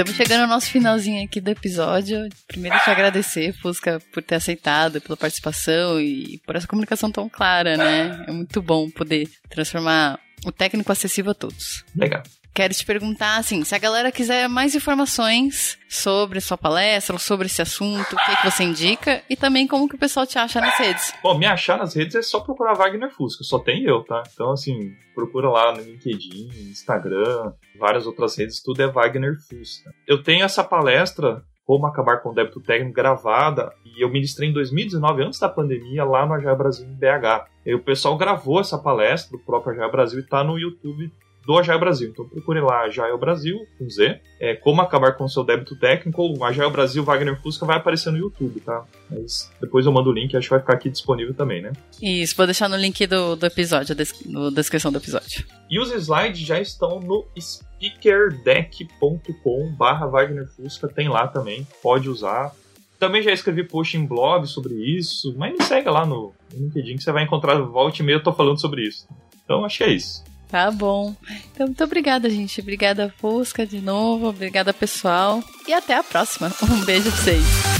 Estamos 0.00 0.16
chegando 0.16 0.40
ao 0.44 0.48
nosso 0.48 0.70
finalzinho 0.70 1.22
aqui 1.22 1.42
do 1.42 1.50
episódio. 1.50 2.26
Primeiro, 2.48 2.78
te 2.78 2.88
agradecer, 2.88 3.52
Fusca, 3.52 4.00
por 4.10 4.22
ter 4.22 4.36
aceitado, 4.36 4.98
pela 4.98 5.14
participação 5.14 6.00
e 6.00 6.40
por 6.46 6.56
essa 6.56 6.66
comunicação 6.66 7.12
tão 7.12 7.28
clara, 7.28 7.76
né? 7.76 8.24
É 8.26 8.32
muito 8.32 8.62
bom 8.62 8.88
poder 8.88 9.28
transformar 9.50 10.18
o 10.42 10.50
técnico 10.50 10.90
acessível 10.90 11.32
a 11.32 11.34
todos. 11.34 11.84
Legal. 11.94 12.22
Quero 12.52 12.74
te 12.74 12.84
perguntar, 12.84 13.38
assim, 13.38 13.62
se 13.62 13.74
a 13.74 13.78
galera 13.78 14.10
quiser 14.10 14.48
mais 14.48 14.74
informações 14.74 15.78
sobre 15.88 16.40
sua 16.40 16.58
palestra 16.58 17.16
sobre 17.18 17.46
esse 17.46 17.62
assunto, 17.62 18.14
o 18.14 18.16
que, 18.16 18.36
que 18.36 18.50
você 18.50 18.64
indica 18.64 19.22
e 19.30 19.36
também 19.36 19.66
como 19.66 19.88
que 19.88 19.94
o 19.94 19.98
pessoal 19.98 20.26
te 20.26 20.38
acha 20.38 20.60
nas 20.60 20.76
redes. 20.76 21.14
Bom, 21.22 21.38
me 21.38 21.46
achar 21.46 21.78
nas 21.78 21.94
redes 21.94 22.16
é 22.16 22.22
só 22.22 22.40
procurar 22.40 22.74
Wagner 22.74 23.10
Fusca, 23.10 23.44
só 23.44 23.58
tem 23.58 23.84
eu, 23.84 24.02
tá? 24.02 24.22
Então, 24.32 24.50
assim, 24.50 24.92
procura 25.14 25.48
lá 25.48 25.72
no 25.72 25.82
LinkedIn, 25.82 26.50
Instagram, 26.70 27.52
várias 27.78 28.06
outras 28.06 28.36
redes, 28.36 28.62
tudo 28.62 28.82
é 28.82 28.88
Wagner 28.88 29.36
Fusca. 29.48 29.92
Eu 30.06 30.22
tenho 30.22 30.44
essa 30.44 30.64
palestra 30.64 31.42
como 31.64 31.86
acabar 31.86 32.20
com 32.20 32.30
o 32.30 32.34
débito 32.34 32.60
técnico 32.60 32.94
gravada 32.94 33.72
e 33.84 34.02
eu 34.02 34.10
ministrei 34.10 34.48
em 34.48 34.52
2019, 34.52 35.22
antes 35.22 35.38
da 35.38 35.48
pandemia, 35.48 36.04
lá 36.04 36.26
no 36.26 36.34
Agile 36.34 36.56
Brasil 36.56 36.84
em 36.84 36.96
BH. 36.96 37.46
E 37.64 37.74
o 37.74 37.82
pessoal 37.82 38.16
gravou 38.16 38.60
essa 38.60 38.76
palestra 38.76 39.38
do 39.38 39.44
próprio 39.44 39.72
Agile 39.72 39.92
Brasil 39.92 40.18
e 40.18 40.26
tá 40.26 40.42
no 40.42 40.58
YouTube 40.58 41.12
do 41.50 41.58
Agile 41.58 41.80
Brasil. 41.80 42.10
Então 42.10 42.28
procure 42.28 42.60
lá 42.60 42.82
Agile 42.82 43.18
Brasil, 43.18 43.66
com 43.76 43.90
Z, 43.90 44.20
é, 44.38 44.54
como 44.54 44.80
acabar 44.80 45.16
com 45.16 45.24
o 45.24 45.28
seu 45.28 45.42
débito 45.42 45.74
técnico, 45.74 46.22
ou 46.22 46.44
Agile 46.44 46.70
Brasil 46.70 47.02
Wagner 47.02 47.42
Fusca 47.42 47.66
vai 47.66 47.76
aparecer 47.76 48.12
no 48.12 48.18
YouTube, 48.18 48.60
tá? 48.60 48.84
Mas 49.10 49.50
depois 49.60 49.84
eu 49.84 49.90
mando 49.90 50.10
o 50.10 50.12
link, 50.12 50.36
acho 50.36 50.46
que 50.46 50.50
vai 50.50 50.60
ficar 50.60 50.74
aqui 50.74 50.88
disponível 50.88 51.34
também, 51.34 51.60
né? 51.60 51.72
Isso, 52.00 52.36
vou 52.36 52.46
deixar 52.46 52.68
no 52.68 52.76
link 52.76 53.04
do, 53.04 53.34
do 53.34 53.46
episódio, 53.46 53.96
na 54.26 54.50
descrição 54.50 54.92
do 54.92 54.98
episódio. 54.98 55.44
E 55.68 55.80
os 55.80 55.90
slides 55.90 56.46
já 56.46 56.60
estão 56.60 57.00
no 57.00 57.26
speakerdeck.com 57.36 59.74
barra 59.76 60.06
Wagner 60.06 60.46
Fusca, 60.54 60.86
tem 60.86 61.08
lá 61.08 61.26
também, 61.26 61.66
pode 61.82 62.08
usar. 62.08 62.54
Também 62.96 63.22
já 63.22 63.32
escrevi 63.32 63.64
post 63.64 63.96
em 63.96 64.06
blog 64.06 64.46
sobre 64.46 64.74
isso, 64.74 65.34
mas 65.36 65.52
me 65.52 65.64
segue 65.64 65.90
lá 65.90 66.06
no 66.06 66.32
LinkedIn 66.54 66.94
que 66.94 67.02
você 67.02 67.10
vai 67.10 67.24
encontrar 67.24 67.58
volta 67.58 68.00
e 68.00 68.04
meia 68.04 68.18
eu 68.18 68.22
tô 68.22 68.32
falando 68.32 68.60
sobre 68.60 68.86
isso. 68.86 69.08
Então 69.42 69.64
acho 69.64 69.78
que 69.78 69.84
é 69.84 69.90
isso. 69.90 70.29
Tá 70.50 70.70
bom. 70.70 71.14
Então, 71.52 71.66
muito 71.66 71.84
obrigada, 71.84 72.28
gente. 72.28 72.60
Obrigada, 72.60 73.12
Fusca, 73.18 73.64
de 73.64 73.80
novo. 73.80 74.28
Obrigada, 74.28 74.72
pessoal. 74.74 75.42
E 75.66 75.72
até 75.72 75.94
a 75.94 76.02
próxima. 76.02 76.52
Um 76.68 76.84
beijo 76.84 77.10
pra 77.10 77.20
vocês. 77.20 77.79